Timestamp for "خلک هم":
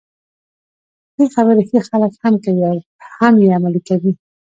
1.89-2.35